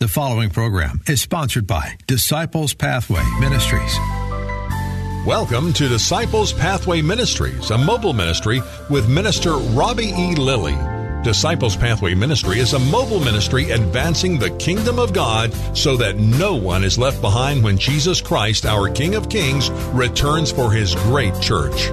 [0.00, 3.98] The following program is sponsored by Disciples Pathway Ministries.
[5.26, 10.34] Welcome to Disciples Pathway Ministries, a mobile ministry with Minister Robbie E.
[10.36, 10.74] Lilly.
[11.22, 16.54] Disciples Pathway Ministry is a mobile ministry advancing the kingdom of God so that no
[16.54, 21.38] one is left behind when Jesus Christ, our King of Kings, returns for his great
[21.42, 21.90] church.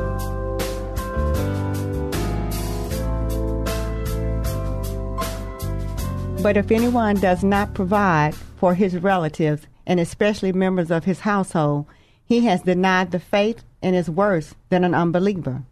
[6.48, 11.88] But if anyone does not provide for his relatives, and especially members of his household,
[12.24, 15.64] he has denied the faith and is worse than an unbeliever.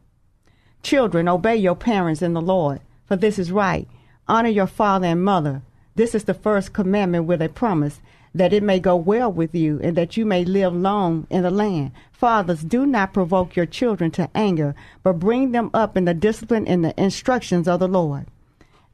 [0.83, 3.87] Children, obey your parents in the Lord, for this is right.
[4.27, 5.61] Honor your father and mother.
[5.95, 8.01] This is the first commandment with a promise
[8.33, 11.51] that it may go well with you and that you may live long in the
[11.51, 11.93] land.
[12.11, 16.67] Fathers, do not provoke your children to anger, but bring them up in the discipline
[16.67, 18.25] and the instructions of the Lord.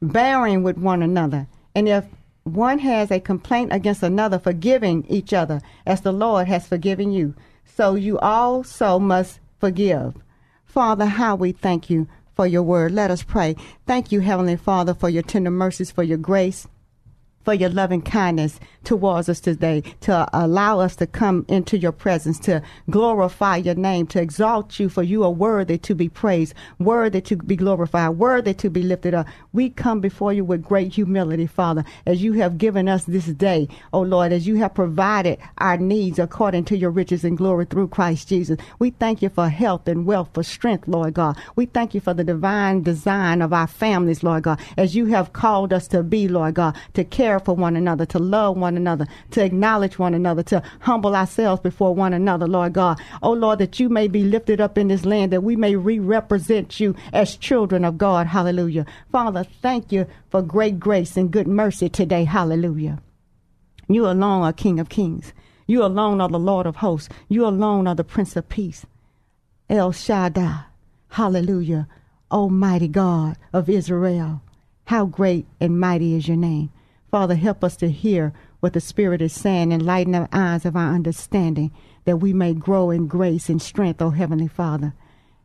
[0.00, 2.04] Bearing with one another and if
[2.44, 7.34] one has a complaint against another, forgiving each other as the Lord has forgiven you,
[7.64, 10.14] so you also must forgive.
[10.64, 12.92] Father, how we thank you for your word.
[12.92, 13.56] Let us pray.
[13.86, 16.66] Thank you, Heavenly Father, for your tender mercies, for your grace
[17.44, 22.38] for your loving kindness towards us today, to allow us to come into your presence,
[22.40, 27.20] to glorify your name, to exalt you, for you are worthy to be praised, worthy
[27.20, 29.26] to be glorified, worthy to be lifted up.
[29.52, 33.68] We come before you with great humility, Father, as you have given us this day,
[33.92, 37.66] O oh Lord, as you have provided our needs according to your riches and glory
[37.66, 38.58] through Christ Jesus.
[38.78, 41.36] We thank you for health and wealth, for strength, Lord God.
[41.56, 45.32] We thank you for the divine design of our families, Lord God, as you have
[45.32, 48.76] called us to be, Lord God, to care care for one another, to love one
[48.76, 53.00] another, to acknowledge one another, to humble ourselves before one another, Lord God.
[53.22, 55.98] Oh, Lord, that you may be lifted up in this land, that we may re
[55.98, 58.26] represent you as children of God.
[58.26, 58.84] Hallelujah.
[59.10, 62.24] Father, thank you for great grace and good mercy today.
[62.24, 63.00] Hallelujah.
[63.88, 65.32] You alone are King of Kings.
[65.66, 67.08] You alone are the Lord of hosts.
[67.28, 68.84] You alone are the Prince of Peace.
[69.70, 70.64] El Shaddai.
[71.08, 71.88] Hallelujah.
[72.30, 74.42] Almighty God of Israel.
[74.84, 76.70] How great and mighty is your name.
[77.12, 80.94] Father, help us to hear what the Spirit is saying, enlighten the eyes of our
[80.94, 81.70] understanding,
[82.06, 84.94] that we may grow in grace and strength, O Heavenly Father.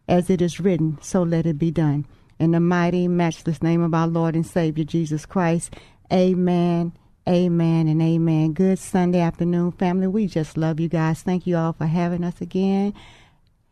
[0.07, 2.05] As it is written, so let it be done.
[2.39, 5.75] In the mighty, matchless name of our Lord and Savior Jesus Christ,
[6.11, 6.93] amen,
[7.27, 8.53] amen, and amen.
[8.53, 10.07] Good Sunday afternoon, family.
[10.07, 11.21] We just love you guys.
[11.21, 12.93] Thank you all for having us again.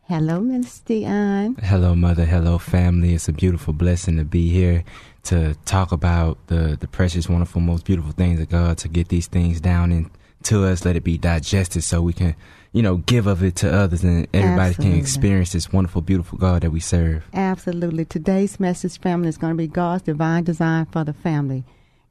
[0.08, 1.56] Hello, Minister Dion.
[1.56, 2.24] Hello, Mother.
[2.24, 3.14] Hello, family.
[3.14, 4.84] It's a beautiful blessing to be here
[5.24, 9.26] to talk about the the precious, wonderful, most beautiful things of God, to get these
[9.26, 12.36] things down into us, let it be digested, so we can,
[12.70, 14.92] you know, give of it to others, and everybody Absolutely.
[14.92, 17.24] can experience this wonderful, beautiful God that we serve.
[17.34, 18.04] Absolutely.
[18.04, 21.64] Today's message, family, is going to be God's divine design for the family.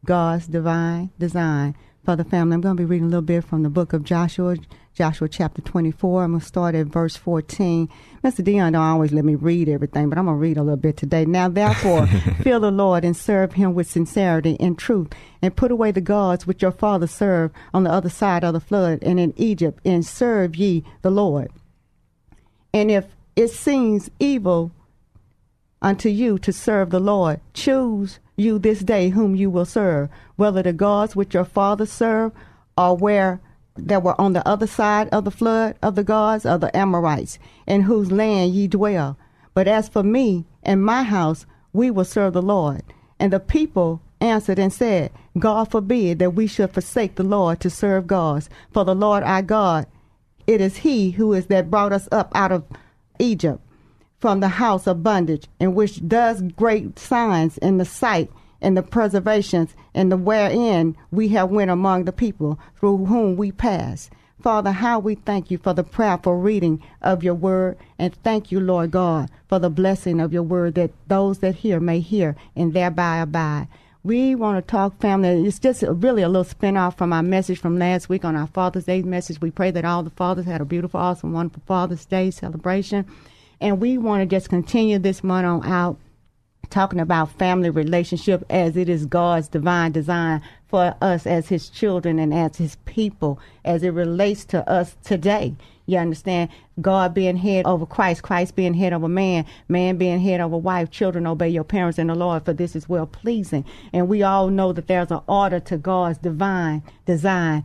[0.03, 2.55] God's divine design for the family.
[2.55, 4.57] I'm going to be reading a little bit from the book of Joshua,
[4.95, 6.23] Joshua chapter 24.
[6.23, 7.89] I'm going to start at verse 14.
[8.23, 8.41] Mr.
[8.41, 10.95] Dion don't always let me read everything, but I'm going to read a little bit
[10.95, 11.25] today.
[11.25, 12.07] Now, therefore,
[12.41, 15.09] fear the Lord and serve him with sincerity and truth,
[15.41, 18.61] and put away the gods which your fathers served on the other side of the
[18.61, 21.51] flood and in Egypt, and serve ye the Lord.
[22.73, 24.71] And if it seems evil
[25.81, 30.07] unto you to serve the Lord, choose you this day whom you will serve,
[30.37, 32.33] whether the gods which your fathers served,
[32.77, 33.41] or where
[33.77, 37.39] that were on the other side of the flood of the gods of the Amorites,
[37.67, 39.17] in whose land ye dwell.
[39.53, 42.83] But as for me and my house, we will serve the Lord.
[43.19, 47.69] And the people answered and said, God forbid that we should forsake the Lord to
[47.69, 48.49] serve gods.
[48.71, 49.87] For the Lord our God,
[50.47, 52.63] it is He who is that brought us up out of
[53.19, 53.61] Egypt
[54.19, 58.29] from the house of bondage, and which does great signs in the sight
[58.65, 63.51] and the preservations and the wherein we have went among the people through whom we
[63.51, 64.09] pass.
[64.41, 68.59] Father, how we thank you for the prayerful reading of your word, and thank you,
[68.59, 72.73] Lord God, for the blessing of your word that those that hear may hear and
[72.73, 73.67] thereby abide.
[74.03, 75.45] We want to talk family.
[75.45, 78.47] It's just really a little spin off from our message from last week on our
[78.47, 79.41] Father's Day message.
[79.41, 83.05] We pray that all the fathers had a beautiful, awesome, wonderful Father's Day celebration.
[83.61, 85.97] And we want to just continue this month on out
[86.69, 92.19] talking about family relationship as it is God's divine design for us as his children
[92.19, 95.55] and as his people as it relates to us today.
[95.85, 96.49] You understand?
[96.81, 100.89] God being head over Christ, Christ being head over man, man being head over wife,
[100.89, 103.63] children obey your parents in the Lord, for this is well pleasing.
[103.93, 107.63] And we all know that there's an order to God's divine design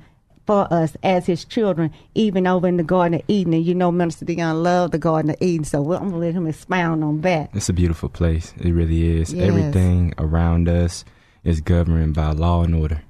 [0.51, 3.55] for us as his children, even over in the Garden of Eden.
[3.55, 6.35] And you know, Minister Dion loved the Garden of Eden, so I'm going to let
[6.35, 7.51] him expound on that.
[7.55, 8.53] It's a beautiful place.
[8.61, 9.33] It really is.
[9.33, 9.47] Yes.
[9.47, 11.05] Everything around us
[11.45, 13.01] is governed by law and order.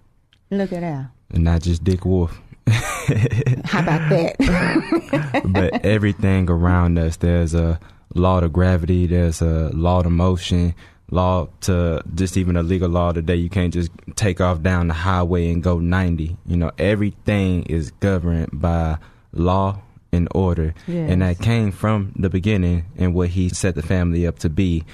[0.51, 1.07] Look at that.
[1.31, 2.39] And not just Dick Wolf.
[2.67, 5.43] How about that?
[5.47, 7.81] but everything around us, there's a
[8.15, 10.75] law to gravity, there's a law to motion,
[11.11, 13.37] law to just even a legal law today.
[13.37, 16.37] You can't just take off down the highway and go 90.
[16.47, 18.99] You know, everything is governed by
[19.33, 19.81] law
[20.13, 20.75] and order.
[20.87, 21.11] Yes.
[21.11, 24.85] And that came from the beginning and what he set the family up to be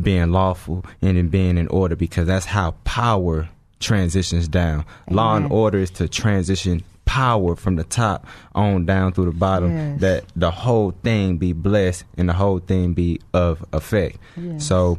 [0.00, 3.48] being lawful and in being in order because that's how power
[3.80, 4.84] transitions down.
[5.06, 5.16] Amen.
[5.16, 9.74] Law and order is to transition power from the top on down through the bottom
[9.74, 10.00] yes.
[10.00, 14.18] that the whole thing be blessed and the whole thing be of effect.
[14.36, 14.66] Yes.
[14.66, 14.98] So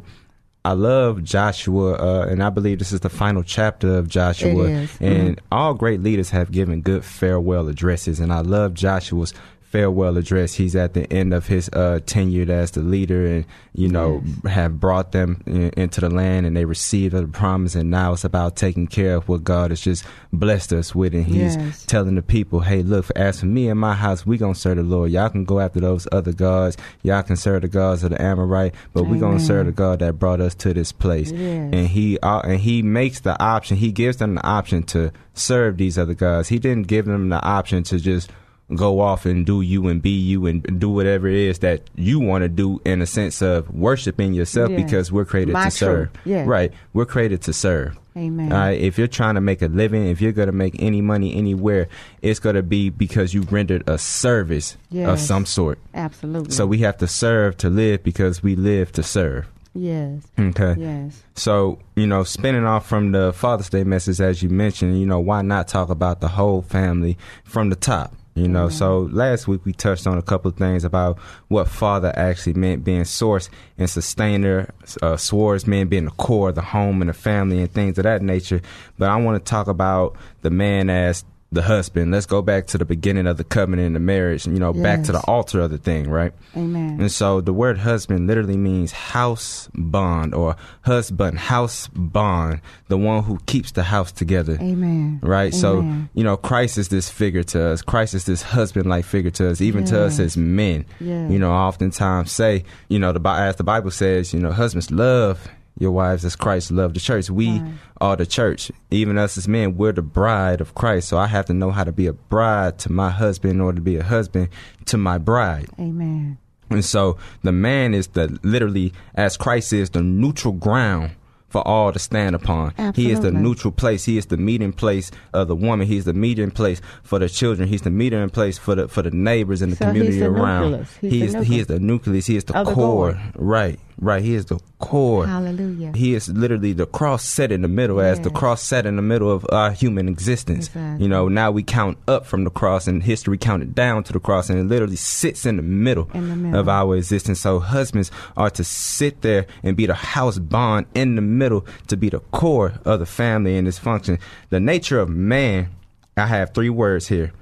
[0.64, 4.66] I love Joshua, uh, and I believe this is the final chapter of Joshua.
[5.00, 5.46] And mm-hmm.
[5.50, 9.32] all great leaders have given good farewell addresses, and I love Joshua's
[9.70, 10.54] farewell address.
[10.54, 14.52] He's at the end of his uh, tenure as the leader, and you know yes.
[14.52, 17.76] have brought them in, into the land, and they received the promise.
[17.76, 21.24] And now it's about taking care of what God has just blessed us with, and
[21.24, 21.86] He's yes.
[21.86, 24.82] telling the people, "Hey, look, as for me and my house, we gonna serve the
[24.82, 25.12] Lord.
[25.12, 26.76] Y'all can go after those other gods.
[27.02, 30.18] Y'all can serve the gods of the Amorite, but we gonna serve the God that
[30.18, 31.70] brought us to this place." Yes.
[31.72, 33.76] And He uh, and He makes the option.
[33.76, 36.48] He gives them the option to serve these other gods.
[36.48, 38.30] He didn't give them the option to just
[38.74, 42.20] go off and do you and be you and do whatever it is that you
[42.20, 44.82] want to do in a sense of worshiping yourself yes.
[44.82, 46.10] because we're created My to serve.
[46.24, 46.46] Yes.
[46.46, 46.72] Right.
[46.92, 47.98] We're created to serve.
[48.16, 48.52] Amen.
[48.52, 51.34] Uh, if you're trying to make a living, if you're going to make any money
[51.34, 51.88] anywhere,
[52.22, 55.08] it's going to be because you rendered a service yes.
[55.08, 55.78] of some sort.
[55.94, 56.52] Absolutely.
[56.52, 59.46] So we have to serve to live because we live to serve.
[59.74, 60.22] Yes.
[60.38, 60.74] Okay.
[60.76, 61.22] Yes.
[61.36, 65.20] So, you know, spinning off from the Father's Day message, as you mentioned, you know,
[65.20, 68.14] why not talk about the whole family from the top?
[68.34, 68.76] You know, mm-hmm.
[68.76, 71.18] so last week we touched on a couple of things about
[71.48, 74.72] what father actually meant being source and sustainer,
[75.02, 78.22] uh, swordsman being the core of the home and the family and things of that
[78.22, 78.62] nature.
[78.98, 82.12] But I want to talk about the man as the husband.
[82.12, 84.82] Let's go back to the beginning of the covenant and the marriage, you know, yes.
[84.82, 86.32] back to the altar of the thing, right?
[86.56, 87.00] Amen.
[87.00, 93.24] And so the word husband literally means house bond or husband, house bond, the one
[93.24, 94.58] who keeps the house together.
[94.60, 95.18] Amen.
[95.22, 95.52] Right?
[95.52, 95.60] Amen.
[95.60, 97.82] So, you know, Christ is this figure to us.
[97.82, 99.90] Christ is this husband like figure to us, even yes.
[99.90, 100.84] to us as men.
[101.00, 101.30] Yes.
[101.32, 105.48] You know, oftentimes say, you know, the as the Bible says, you know, husbands love
[105.80, 107.28] your wives as Christ loved the church.
[107.28, 107.72] We right.
[108.00, 108.70] are the church.
[108.90, 111.08] Even us as men, we're the bride of Christ.
[111.08, 113.76] So I have to know how to be a bride to my husband in order
[113.76, 114.50] to be a husband
[114.84, 115.66] to my bride.
[115.80, 116.38] Amen.
[116.68, 121.12] And so the man is the literally, as Christ is, the neutral ground
[121.50, 122.68] for all to stand upon.
[122.78, 123.02] Absolutely.
[123.02, 124.04] He is the neutral place.
[124.04, 125.86] He is the meeting place of the woman.
[125.86, 127.68] He's the meeting place for the children.
[127.68, 130.86] He's the meeting place for the for the neighbors and the so community the around.
[131.00, 132.26] He is he is the nucleus.
[132.26, 133.12] He is the core.
[133.12, 133.80] The right.
[134.00, 134.22] Right.
[134.22, 135.26] He is the core.
[135.26, 135.92] Hallelujah.
[135.94, 138.18] He is literally the cross set in the middle, yes.
[138.18, 140.68] as the cross set in the middle of our human existence.
[140.68, 141.04] Exactly.
[141.04, 144.20] You know, now we count up from the cross, and history counted down to the
[144.20, 146.58] cross, and it literally sits in the middle, in the middle.
[146.58, 147.40] of our existence.
[147.40, 151.96] So husbands are to sit there and be the house bond in the middle, to
[151.96, 154.18] be the core of the family in this function.
[154.48, 155.68] The nature of man.
[156.16, 157.32] I have three words here.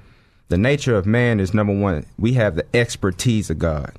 [0.49, 2.05] The nature of man is number one.
[2.17, 3.93] We have the expertise of God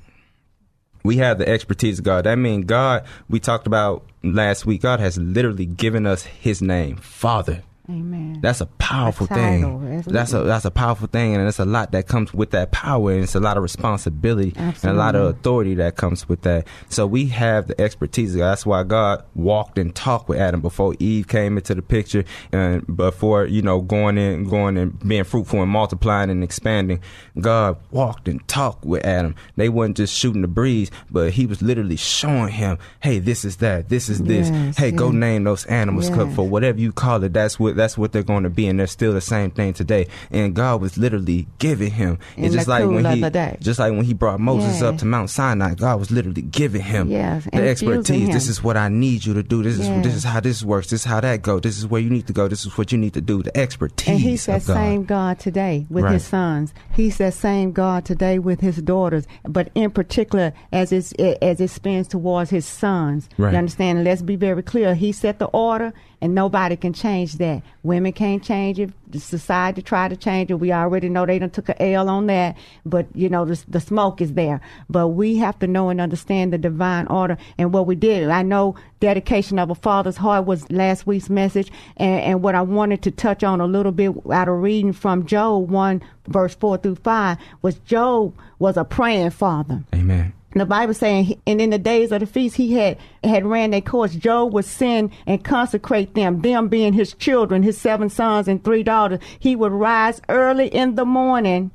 [1.03, 2.25] we have the expertise of God.
[2.25, 6.97] That means God, we talked about last week, God has literally given us his name,
[6.97, 7.63] Father.
[7.89, 8.39] Amen.
[8.41, 10.01] That's a powerful a thing.
[10.05, 13.11] That's a that's a powerful thing, and it's a lot that comes with that power,
[13.11, 14.89] and it's a lot of responsibility Absolutely.
[14.89, 16.67] and a lot of authority that comes with that.
[16.89, 18.35] So we have the expertise.
[18.35, 22.85] That's why God walked and talked with Adam before Eve came into the picture, and
[22.95, 27.01] before you know going in, going and being fruitful and multiplying and expanding.
[27.39, 29.35] God walked and talked with Adam.
[29.55, 33.57] They wasn't just shooting the breeze, but He was literally showing him, "Hey, this is
[33.57, 33.89] that.
[33.89, 34.49] This is this.
[34.51, 34.99] Yes, hey, yes.
[34.99, 36.35] go name those animals yes.
[36.35, 37.33] for whatever you call it.
[37.33, 40.07] That's what." That's what they're going to be, and they're still the same thing today.
[40.31, 42.17] and God was literally giving him.
[42.37, 43.21] In and just like cool when he,
[43.59, 44.87] just like when he brought Moses Yeah.
[44.89, 48.27] up to Mount Sinai, God was literally giving him Yes, the expertise.
[48.27, 48.31] him.
[48.33, 49.63] This is what I need you to do.
[49.63, 50.89] This is this is how this works.
[50.89, 51.59] This is how that go.
[51.59, 52.47] This is where you need to go.
[52.47, 53.43] This is what you need to do.
[53.43, 54.73] The expertise And he's that God.
[54.73, 56.13] same God today with Right.
[56.13, 56.73] his sons.
[56.93, 61.11] He's that same God today with his daughters, but in particular as it's,
[61.41, 63.29] as it spins towards his sons.
[63.37, 63.51] Right.
[63.51, 63.99] You understand?
[63.99, 64.95] And let's be very clear.
[64.95, 67.63] He set the order, and nobody can change that.
[67.83, 68.91] Women can't change it.
[69.11, 70.55] The society tried to change it.
[70.55, 73.79] We already know they done took a L on that, but you know the, the
[73.79, 74.61] smoke is there.
[74.89, 78.29] But we have to know and understand the divine order and what we did.
[78.29, 82.61] I know dedication of a father's heart was last week's message, and, and what I
[82.61, 86.77] wanted to touch on a little bit out of reading from Job one verse four
[86.77, 89.83] through five was Job was a praying father.
[89.93, 90.33] Amen.
[90.53, 93.79] The Bible saying, and in the days of the feast, he had had ran their
[93.79, 94.13] course.
[94.13, 98.83] Job would send and consecrate them, them being his children, his seven sons and three
[98.83, 99.19] daughters.
[99.39, 101.71] He would rise early in the morning.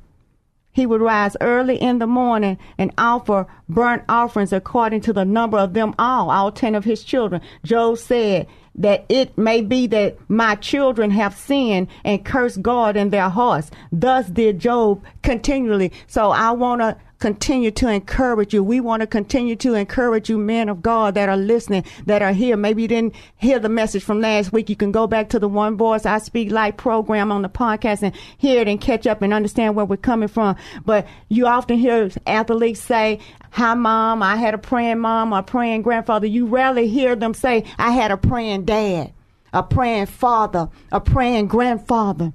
[0.71, 5.57] He would rise early in the morning and offer burnt offerings according to the number
[5.57, 7.41] of them all, all ten of his children.
[7.63, 8.45] Job said
[8.77, 13.71] that it may be that my children have sinned and cursed God in their hearts.
[13.91, 15.91] Thus did Job continually.
[16.07, 18.63] So I want to continue to encourage you.
[18.63, 22.33] We want to continue to encourage you, men of God that are listening, that are
[22.33, 22.55] here.
[22.55, 24.69] Maybe you didn't hear the message from last week.
[24.69, 28.03] You can go back to the One Voice I Speak Life program on the podcast
[28.03, 30.55] and hear it and catch up and understand where we're coming from.
[30.85, 33.19] But you often hear athletes say,
[33.51, 34.21] Hi, mom.
[34.21, 36.27] I had a praying mom a praying grandfather.
[36.27, 39.13] You rarely hear them say, I had a praying dad,
[39.53, 42.33] a praying father, a praying grandfather.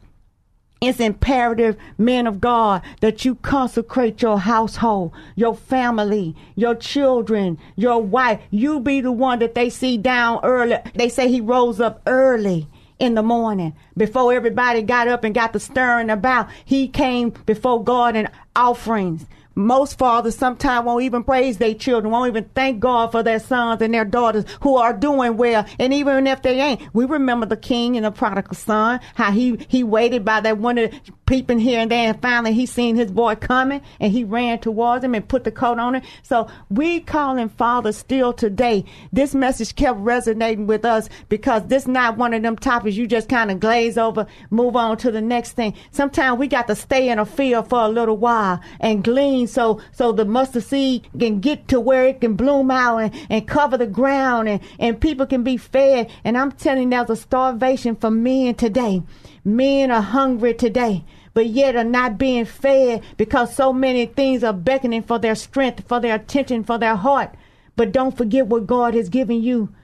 [0.80, 8.02] It's imperative, men of God, that you consecrate your household, your family, your children, your
[8.02, 8.40] wife.
[8.50, 10.78] You be the one that they see down early.
[10.96, 12.66] They say he rose up early
[12.98, 16.48] in the morning before everybody got up and got the stirring about.
[16.64, 19.26] He came before God in offerings.
[19.54, 23.82] Most fathers sometimes won't even praise their children, won't even thank God for their sons
[23.82, 25.66] and their daughters who are doing well.
[25.78, 29.64] And even if they ain't, we remember the king and the prodigal son, how he,
[29.68, 30.88] he waited by that window,
[31.32, 35.02] peeping here and there, and finally he seen his boy coming and he ran towards
[35.02, 36.02] him and put the coat on him.
[36.22, 38.84] So we call him father still today.
[39.14, 43.30] This message kept resonating with us because this not one of them topics you just
[43.30, 45.72] kind of glaze over, move on to the next thing.
[45.90, 49.80] Sometimes we got to stay in a field for a little while and glean so
[49.92, 53.78] so the mustard seed can get to where it can bloom out and, and cover
[53.78, 56.10] the ground and, and people can be fed.
[56.24, 59.02] And I'm telling you, there's a starvation for men today.
[59.46, 64.52] Men are hungry today but yet are not being fed because so many things are
[64.52, 67.34] beckoning for their strength, for their attention, for their heart.
[67.76, 69.74] But don't forget what God has given you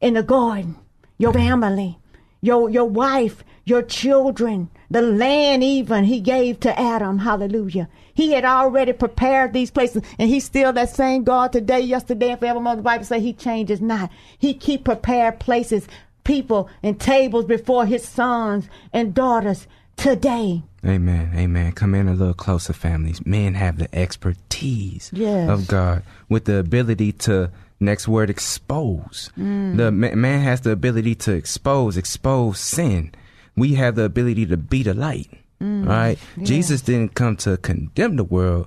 [0.00, 0.76] in the garden,
[1.18, 1.98] your family,
[2.40, 7.18] your your wife, your children, the land even he gave to Adam.
[7.18, 7.88] Hallelujah.
[8.12, 12.38] He had already prepared these places, and he's still that same God today, yesterday, and
[12.38, 12.76] forevermore.
[12.76, 14.10] The Bible says he changes not.
[14.38, 15.88] He keep prepared places,
[16.22, 20.62] people, and tables before his sons and daughters today.
[20.84, 21.32] Amen.
[21.34, 21.72] Amen.
[21.72, 23.24] Come in a little closer, families.
[23.24, 25.48] Men have the expertise Yes.
[25.48, 29.30] of God with the ability to, next word, expose.
[29.38, 29.76] Mm.
[29.76, 33.12] The man has the ability to expose, expose sin.
[33.56, 35.30] We have the ability to be the light.
[35.62, 35.86] Mm.
[35.86, 36.18] Right?
[36.42, 38.66] Jesus didn't come to condemn the world,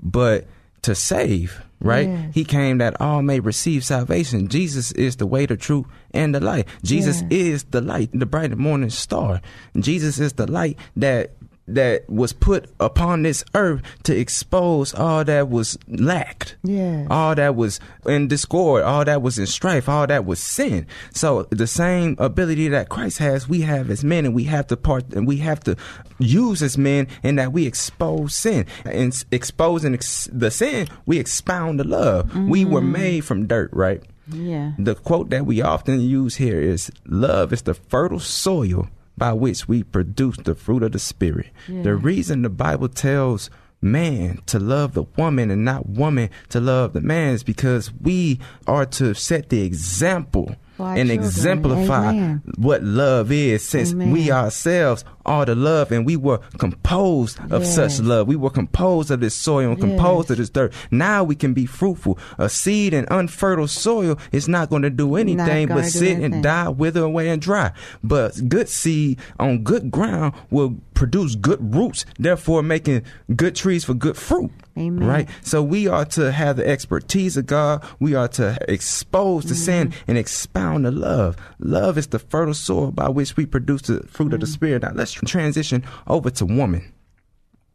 [0.00, 0.46] but
[0.82, 1.62] to save.
[1.80, 2.08] Right?
[2.08, 2.34] Yes.
[2.34, 4.48] He came that all may receive salvation.
[4.48, 6.66] Jesus is the way, the truth, and the light.
[6.82, 7.30] Jesus Yes.
[7.30, 9.40] is the light, the bright morning star.
[9.78, 11.36] Jesus is the light that
[11.68, 16.56] that was put upon this earth to expose all that was lacked.
[16.62, 17.06] Yes.
[17.10, 20.86] All that was in discord, all that was in strife, all that was sin.
[21.12, 24.76] So the same ability that Christ has, we have as men, and we have to
[24.76, 25.76] part, and we have to
[26.18, 28.66] use as men, in that we expose sin.
[28.84, 32.34] And exposing ex- the sin, we expound the love.
[32.34, 32.92] We were mm-hmm.
[32.92, 34.02] made from dirt, right?
[34.30, 34.72] Yeah.
[34.78, 39.68] The quote that we often use here is love is the fertile soil by which
[39.68, 41.48] we produce the fruit of the spirit.
[41.66, 46.92] The reason the Bible tells man to love the woman and not woman to love
[46.94, 51.10] the man is because we are to set the example and children.
[51.10, 52.42] exemplify Amen.
[52.56, 54.10] what love is since Amen.
[54.12, 57.74] we ourselves are the love and we were composed of Yes.
[57.74, 58.26] such love.
[58.26, 60.30] We were composed of this soil and composed Yes.
[60.30, 60.72] of this dirt.
[60.90, 62.18] Now we can be fruitful.
[62.38, 66.34] A seed in unfertile soil is not going to do anything but sit anything.
[66.34, 67.72] and die, wither away and dry.
[68.02, 73.02] But good seed on good ground will produce good roots, therefore making
[73.36, 74.50] good trees for good fruit.
[74.76, 75.06] Amen.
[75.08, 75.28] Right?
[75.42, 77.84] So we are to have the expertise of God.
[77.98, 80.04] We are to expose the sin Mm-hmm.
[80.08, 81.36] and expound the love.
[81.58, 84.52] Love is the fertile soil by which we produce the fruit of the Mm-hmm.
[84.52, 84.82] Spirit.
[84.82, 86.92] Now let's transition over to woman.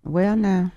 [0.03, 0.71] Well, now.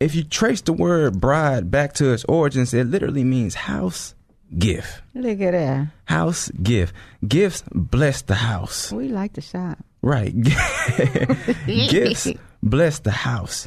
[0.00, 4.14] If you trace the word bride back to its origins, it literally means house
[4.56, 5.02] gift.
[5.14, 5.88] Look at that.
[6.04, 6.94] House gift.
[7.26, 8.92] Gifts bless the house.
[8.92, 9.78] We like the shop.
[10.00, 10.32] Right.
[11.66, 12.28] Gifts
[12.62, 13.66] bless the house.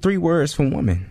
[0.00, 1.10] Three words for woman.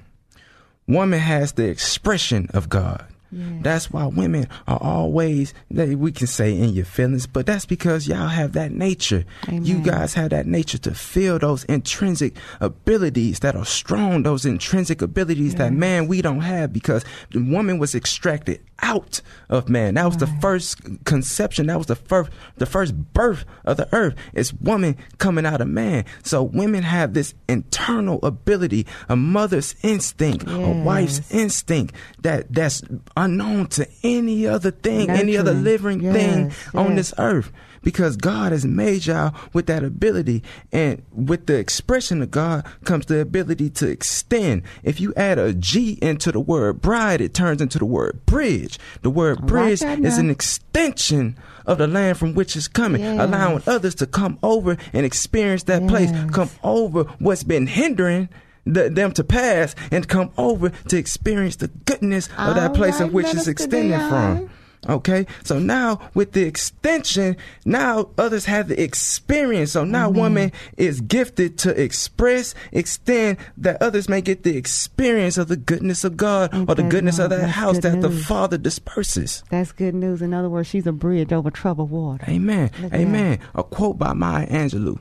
[0.88, 3.06] Woman has the expression of God.
[3.32, 3.64] Yes.
[3.64, 8.28] That's why women are always, we can say in your feelings, but that's because y'all
[8.28, 9.26] have that nature.
[9.48, 9.66] Amen.
[9.66, 15.02] You guys have that nature to feel those intrinsic abilities that are strong, those intrinsic
[15.02, 15.58] abilities yes.
[15.58, 19.96] that man we don't have because the woman was extracted out of man.
[19.96, 21.68] That was the first conception.
[21.68, 24.16] That was the first the first birth of the earth.
[24.34, 26.06] It's woman coming out of man.
[26.24, 30.56] So women have this internal ability, a mother's instinct, yes.
[30.56, 32.82] a wife's instinct that that's
[33.16, 36.16] unknown to any other thing, any other living yes.
[36.16, 37.52] thing on this earth
[37.86, 40.44] because God has made y'all with that ability.
[40.74, 44.64] And with the expression of God comes the ability to extend.
[44.84, 48.80] If you add a G into the word bride, it turns into the word bridge.
[49.04, 53.20] The word bridge is an extension of the land from which it's coming, yes.
[53.20, 55.92] allowing others to come over and experience that yes.
[55.92, 58.30] place, come over what's been hindering
[58.66, 63.08] the, them to pass and come over to experience the goodness of that place right,
[63.08, 64.50] in which it's extending from.
[64.88, 69.72] Okay, so now with the extension, now others have the experience.
[69.72, 70.20] So now mm-hmm.
[70.20, 76.04] woman is gifted to express, extend that others may get the experience of the goodness
[76.04, 78.04] of God or the goodness of that house that news.
[78.04, 79.44] the Father disperses.
[79.50, 80.22] That's good news.
[80.22, 82.26] In other words, she's a bridge over troubled water.
[82.28, 82.72] Amen.
[82.94, 83.40] Amen.
[83.56, 85.00] A quote by Maya Angelou.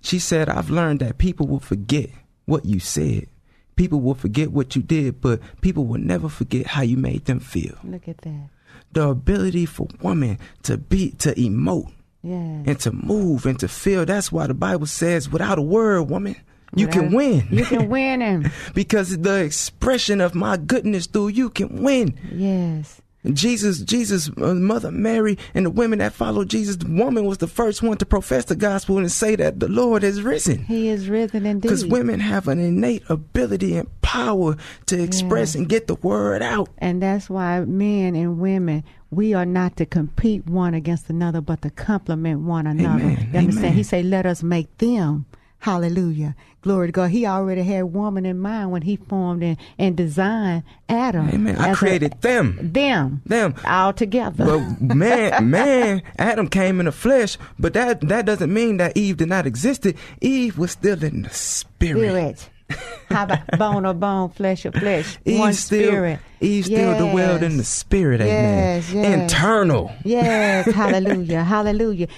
[0.00, 2.10] She said, I've learned that people will forget
[2.46, 3.28] what you said.
[3.76, 7.40] People will forget what you did, but people will never forget how you made them
[7.40, 7.76] feel.
[7.84, 8.50] Look at that
[8.92, 12.34] the ability for women to be to emote yeah.
[12.34, 14.04] and to move and to feel.
[14.04, 16.36] That's why the Bible says, without a word, woman,
[16.74, 17.46] you can win.
[17.50, 18.50] You can win him.
[18.74, 22.18] because the expression of my goodness through you can win.
[22.32, 23.01] Yes.
[23.30, 27.46] Jesus, Jesus, uh, Mother Mary, and the women that followed Jesus, the woman was the
[27.46, 30.64] first one to profess the gospel and say that the Lord has risen.
[30.64, 31.62] He is risen indeed.
[31.62, 35.54] Because women have an innate ability and power to express yes.
[35.54, 36.68] and get the word out.
[36.78, 41.62] And that's why men and women, we are not to compete one against another, but
[41.62, 43.04] to complement one another.
[43.04, 43.30] Amen.
[43.32, 43.66] You understand?
[43.66, 43.72] Amen.
[43.74, 45.26] He said, "Let us make them."
[45.62, 46.34] Hallelujah.
[46.62, 47.10] Glory to God.
[47.10, 51.28] He already had woman in mind when he formed and, and designed Adam.
[51.28, 51.56] Amen.
[51.56, 52.58] I created a, them.
[52.60, 53.22] Them.
[53.24, 53.54] Them.
[53.64, 54.44] All together.
[54.44, 59.18] But man, man, Adam came in the flesh, but that that doesn't mean that Eve
[59.18, 59.86] did not exist.
[60.20, 62.40] Eve was still in the spirit.
[62.40, 62.80] Spirit.
[63.08, 65.16] How about bone of bone, flesh of flesh?
[65.24, 66.18] Eve one still, spirit.
[66.42, 67.12] Eve still yes.
[67.12, 68.76] dwelled in the spirit, amen.
[68.76, 69.20] Yes, yes.
[69.20, 69.92] Internal.
[70.04, 72.08] Yes, hallelujah, hallelujah.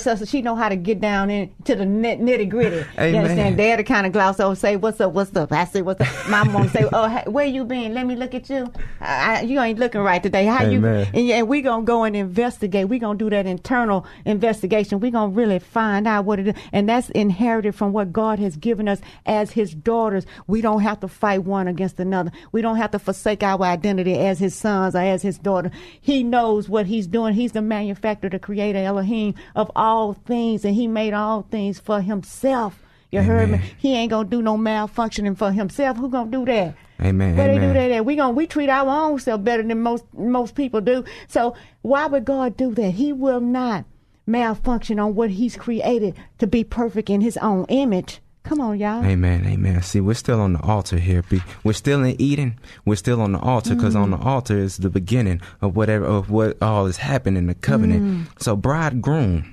[0.00, 2.84] So she know how to get down into the nitty gritty.
[2.98, 3.14] Amen.
[3.14, 3.58] You understand?
[3.58, 5.12] They're the kind of gloss over say, "What's up?
[5.12, 7.92] What's up?" I say, "What's up?" Mom won't say, "Oh, where you been?
[7.94, 8.72] Let me look at you.
[9.00, 10.46] I, you ain't looking right today.
[10.46, 10.72] How amen.
[11.12, 12.88] you?" And, and we gonna go and investigate.
[12.88, 15.00] We gonna do that internal investigation.
[15.00, 18.56] We gonna really find out what it is, and that's inherited from what God has
[18.56, 20.24] given us as His daughters.
[20.46, 22.32] We don't have to fight one against another.
[22.52, 25.70] We don't have to forsake our identity as his sons or as his daughter.
[26.00, 27.34] He knows what he's doing.
[27.34, 32.00] He's the manufacturer, the creator, Elohim of all things, and he made all things for
[32.00, 32.82] himself.
[33.10, 33.30] You Amen.
[33.30, 33.60] heard me?
[33.78, 35.96] He ain't gonna do no malfunctioning for himself.
[35.96, 36.74] Who gonna do that?
[37.00, 37.36] Amen.
[37.36, 37.60] Where Amen.
[37.60, 38.04] they do that at?
[38.04, 41.04] We gonna we treat our own self better than most most people do.
[41.28, 42.90] So why would God do that?
[42.90, 43.84] He will not
[44.26, 48.20] malfunction on what He's created to be perfect in His own image.
[48.46, 49.04] Come on, y'all.
[49.04, 49.82] Amen, amen.
[49.82, 51.24] See, we're still on the altar here.
[51.64, 52.60] We're still in Eden.
[52.84, 54.02] We're still on the altar because mm.
[54.02, 57.54] on the altar is the beginning of whatever of what all is happening, in the
[57.54, 58.02] covenant.
[58.02, 58.42] Mm.
[58.42, 59.52] So, bridegroom.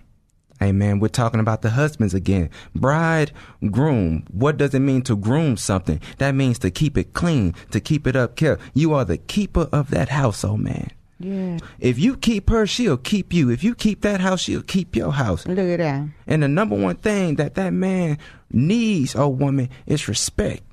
[0.61, 0.99] Amen.
[0.99, 2.51] We're talking about the husbands again.
[2.75, 3.31] Bride,
[3.71, 4.25] groom.
[4.31, 5.99] What does it mean to groom something?
[6.19, 8.59] That means to keep it clean, to keep it up care.
[8.75, 10.91] You are the keeper of that household, man.
[11.23, 11.57] Yeah.
[11.79, 13.49] If you keep her, she'll keep you.
[13.49, 15.47] If you keep that house, she'll keep your house.
[15.47, 16.07] Look at that.
[16.27, 18.17] And the number one thing that that man
[18.51, 20.63] needs, a woman, is respect.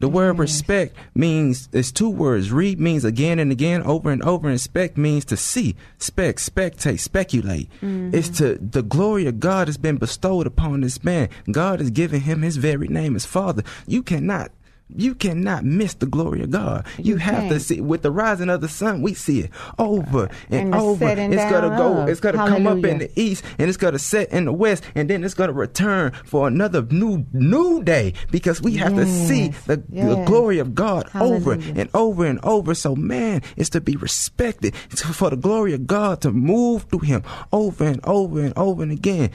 [0.00, 0.14] The yes.
[0.14, 2.52] word respect means it's two words.
[2.52, 7.00] Read means again and again, over and over, and spec means to see, spec, spectate,
[7.00, 7.68] speculate.
[7.82, 8.14] Mm-hmm.
[8.14, 11.28] It's to the glory of God has been bestowed upon this man.
[11.50, 13.64] God has given him his very name as Father.
[13.88, 14.52] You cannot
[14.94, 16.86] you cannot miss the glory of God.
[16.96, 17.52] You, you have can't.
[17.52, 19.02] to see with the rising of the sun.
[19.02, 21.06] We see it over and, and over.
[21.06, 22.06] It's gonna go.
[22.06, 22.64] It's gonna Hallelujah.
[22.64, 25.34] come up in the east, and it's gonna set in the west, and then it's
[25.34, 29.06] gonna return for another new new day because we have yes.
[29.06, 30.16] to see the, yes.
[30.16, 31.36] the, glory of God Hallelujah.
[31.36, 32.74] over and over and over.
[32.74, 34.74] So man is to be respected.
[34.90, 37.22] It's for the glory of God to move through him
[37.52, 39.30] over and over and over and again.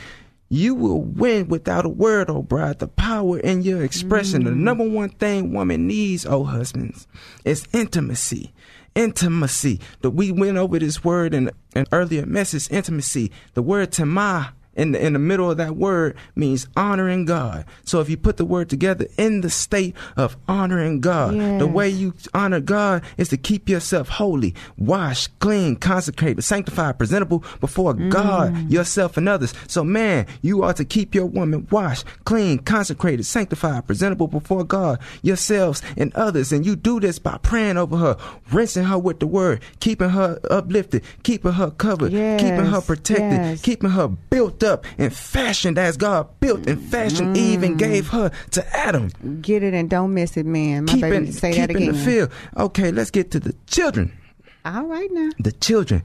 [0.54, 2.78] You will win without a word, oh bride.
[2.78, 4.44] The power in your expression.
[4.44, 4.46] Mm.
[4.46, 7.08] The number one thing woman needs, oh husbands,
[7.44, 8.54] is intimacy
[8.94, 9.80] intimacy.
[10.02, 13.32] That we went over this word in an earlier message, intimacy.
[13.56, 17.66] The word tema in the, in the middle of that word means honoring God.
[17.84, 21.60] So if you put the word together in the state of honoring God, yes.
[21.60, 27.44] the way you honor God is to keep yourself holy, washed, clean, consecrated, sanctified, presentable
[27.60, 28.10] before mm.
[28.10, 29.54] God, yourself, and others.
[29.68, 35.00] So man, you are to keep your woman washed, clean, consecrated, sanctified, presentable before God,
[35.22, 36.52] yourselves, and others.
[36.52, 38.18] And you do this by praying over her,
[38.52, 42.42] rinsing her with the word, keeping her uplifted, keeping her covered, yes.
[42.42, 43.62] keeping her protected, yes.
[43.62, 47.40] keeping her built up and fashioned as God built and fashioned mm.
[47.40, 49.10] Eve and gave her to Adam.
[49.42, 50.86] Get it and don't miss it, man.
[50.86, 51.94] My keeping, baby say keeping that again.
[51.94, 52.32] the field.
[52.58, 54.18] Okay, let's get to the children.
[54.66, 55.30] All right now.
[55.40, 56.04] The children.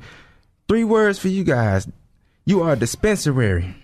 [0.69, 1.89] Three words for you guys.
[2.45, 3.75] You are a dispensary.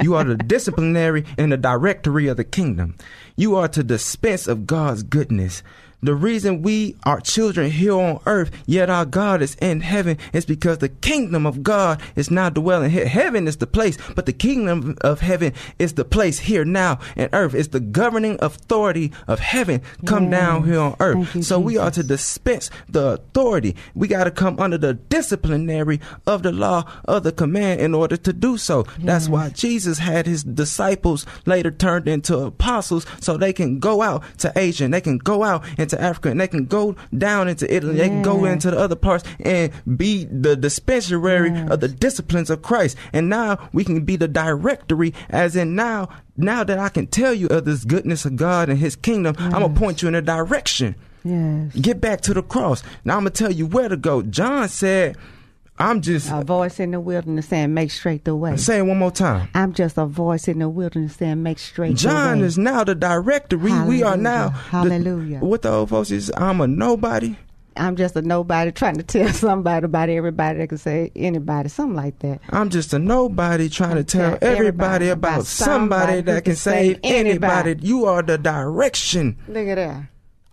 [0.00, 2.94] you are the disciplinary and the directory of the kingdom.
[3.36, 5.62] You are to dispense of God's goodness.
[6.04, 10.44] The reason we are children here on earth, yet our God is in heaven, is
[10.44, 13.08] because the kingdom of God is now dwelling here.
[13.08, 17.30] Heaven is the place, but the kingdom of heaven is the place here now and
[17.32, 17.54] earth.
[17.54, 20.32] It's the governing authority of heaven come yes.
[20.32, 21.34] down here on earth.
[21.34, 21.58] You, so Jesus.
[21.58, 23.74] we are to dispense the authority.
[23.94, 28.18] We got to come under the disciplinary of the law of the command in order
[28.18, 28.84] to do so.
[28.98, 29.06] Yes.
[29.06, 34.22] That's why Jesus had his disciples later turned into apostles so they can go out
[34.40, 37.48] to Asia and they can go out into into Africa and they can go down
[37.48, 41.70] into Italy, they can go into the other parts and be the dispensary yes.
[41.70, 42.96] of the disciplines of Christ.
[43.12, 47.32] And now we can be the directory, as in now, now that I can tell
[47.32, 49.54] you of this goodness of God and His kingdom, yes.
[49.54, 50.94] I'm gonna point you in a direction.
[51.24, 51.74] Yes.
[51.74, 52.82] Get back to the cross.
[53.04, 54.22] Now I'm gonna tell you where to go.
[54.22, 55.16] John said
[55.78, 58.98] I'm just a voice in the wilderness saying, "Make straight the way." Say it one
[58.98, 59.48] more time.
[59.54, 62.12] I'm just a voice in the wilderness saying, "Make straight." The way.
[62.12, 63.58] John is now the director.
[63.58, 64.50] We, we are now.
[64.50, 65.40] Hallelujah.
[65.40, 67.36] The, what the old folks is, I'm a nobody.
[67.76, 71.96] I'm just a nobody trying to tell somebody about everybody that can say anybody, something
[71.96, 72.40] like that.
[72.50, 77.00] I'm just a nobody trying to tell everybody, everybody about, somebody, somebody that can save
[77.02, 77.70] anybody.
[77.70, 77.86] anybody.
[77.86, 79.38] You are the direction.
[79.48, 80.04] Look at that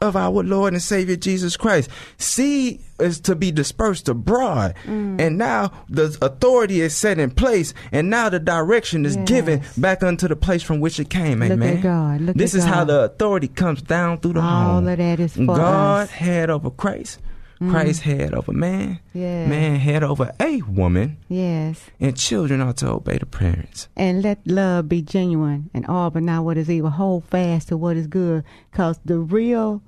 [0.01, 1.89] of our Lord and Savior Jesus Christ.
[2.17, 4.75] Seed is to be dispersed abroad.
[4.85, 5.21] Mm.
[5.21, 9.27] And now the authority is set in place, and now the direction is yes.
[9.27, 11.39] given back unto the place from which it came.
[11.39, 11.77] Look Amen.
[11.77, 12.21] At God.
[12.21, 12.73] Look this at is God.
[12.73, 14.87] how the authority comes down through the All home.
[14.87, 16.09] of that is for God us.
[16.09, 17.19] had over Christ.
[17.61, 17.69] Mm.
[17.69, 18.99] Christ head over man.
[19.13, 19.47] Yes.
[19.47, 21.17] Man head over a woman.
[21.29, 21.91] Yes.
[21.99, 23.87] And children are to obey the parents.
[23.95, 26.89] And let love be genuine and all but not what is evil.
[26.89, 28.43] Hold fast to what is good.
[28.71, 29.83] Because the real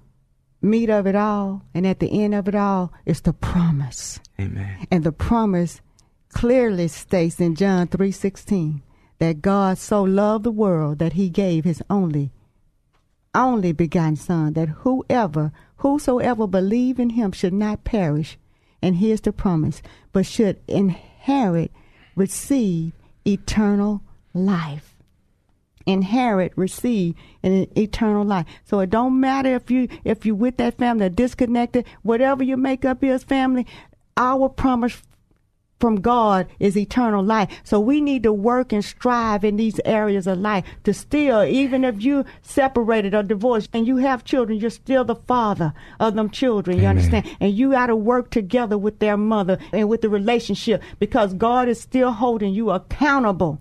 [0.63, 4.19] meat of it all and at the end of it all is the promise.
[4.39, 4.87] Amen.
[4.89, 5.81] And the promise
[6.29, 8.81] clearly states in John 3:16
[9.19, 12.31] that God so loved the world that he gave his only
[13.35, 18.37] only begotten son that whoever whosoever believe in him should not perish
[18.81, 21.71] and here's the promise but should inherit
[22.15, 22.93] receive
[23.25, 24.01] eternal
[24.33, 24.92] life
[25.85, 28.45] inherit, receive an eternal life.
[28.63, 33.03] So it don't matter if you if you with that family disconnected, whatever your makeup
[33.03, 33.65] is, family.
[34.15, 35.01] Our promise
[35.83, 37.59] from God is eternal life.
[37.65, 41.83] So we need to work and strive in these areas of life to still, even
[41.83, 46.29] if you separated or divorced and you have children, you're still the father of them
[46.29, 46.77] children.
[46.77, 46.97] You Amen.
[46.97, 47.37] understand?
[47.41, 51.67] And you got to work together with their mother and with the relationship because God
[51.67, 53.59] is still holding you accountable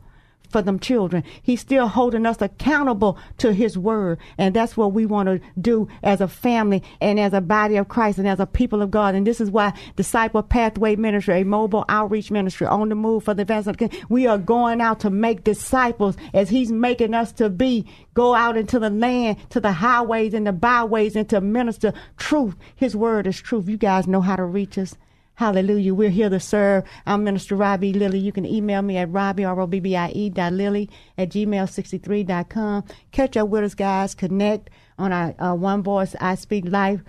[0.53, 1.25] for them children.
[1.43, 4.19] He's still holding us accountable to his word.
[4.38, 7.88] And that's what we want to do as a family and as a body of
[7.88, 9.15] Christ and as a people of God.
[9.15, 13.35] And this is why Disciple Pathway Ministry, a mobile outreach ministry on the move for
[13.35, 17.87] the advancement we are going out to make disciples as he's making us to be.
[18.15, 22.57] Go out into the land, to the highways and the byways and to minister truth.
[22.77, 23.69] His word is truth.
[23.69, 24.97] You guys know how to reach us.
[25.42, 25.92] Hallelujah.
[25.92, 26.85] We're here to serve.
[27.05, 28.20] I'm Minister Robbie Lilly.
[28.20, 32.85] You can email me at robbie, R-O-B-B-I-E dot lily at gmail63.com.
[33.11, 34.14] Catch up with us, guys.
[34.14, 37.00] Connect on our uh, One Voice I Speak Life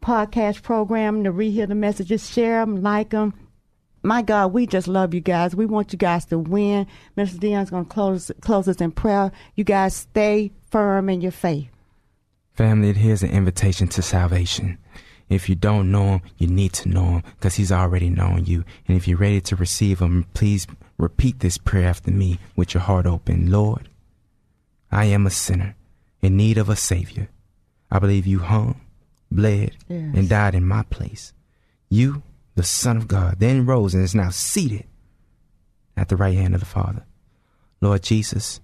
[0.00, 2.30] podcast program to rehear the messages.
[2.30, 3.34] Share them, like them.
[4.04, 5.56] My God, we just love you guys.
[5.56, 6.86] We want you guys to win.
[7.16, 9.32] Minister Dion's going to close, close us in prayer.
[9.56, 11.66] You guys stay firm in your faith.
[12.54, 14.78] Family, here's an invitation to salvation.
[15.28, 18.64] If you don't know him, you need to know him because he's already known you.
[18.86, 20.66] And if you're ready to receive him, please
[20.98, 23.50] repeat this prayer after me with your heart open.
[23.50, 23.88] Lord,
[24.90, 25.74] I am a sinner
[26.20, 27.28] in need of a Savior.
[27.90, 28.80] I believe you hung,
[29.30, 30.14] bled, yes.
[30.14, 31.32] and died in my place.
[31.88, 32.22] You,
[32.54, 34.84] the Son of God, then rose and is now seated
[35.96, 37.04] at the right hand of the Father.
[37.80, 38.60] Lord Jesus,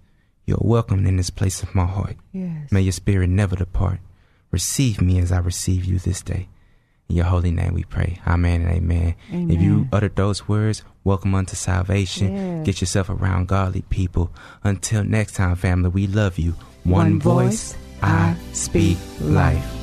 [0.47, 2.17] you're welcome in this place of my heart.
[2.33, 2.71] Yes.
[2.73, 4.01] May your spirit never depart.
[4.51, 6.49] Receive me as I receive you this day.
[7.09, 8.21] In your holy name we pray.
[8.27, 9.15] Amen and amen.
[9.31, 9.51] Amen.
[9.51, 12.35] If you uttered those words, welcome unto salvation.
[12.35, 12.67] Yes.
[12.67, 14.31] Get yourself around godly people.
[14.63, 16.53] Until next time, family, we love you.
[16.85, 19.57] One, One voice, voice, I I speak speak life.
[19.57, 19.75] life.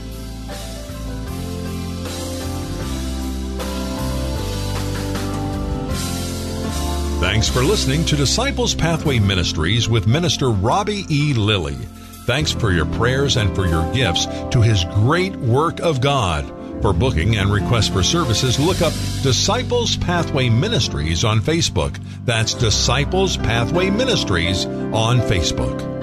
[7.20, 11.34] Thanks for listening to Disciples Pathway Ministries with Minister Robbie E.
[11.34, 11.78] Lilly.
[12.26, 16.44] Thanks for your prayers and for your gifts to his great work of God.
[16.82, 22.00] For booking and requests for services, look up Disciples Pathway Ministries on Facebook.
[22.26, 25.95] That's Disciples Pathway Ministries on Facebook.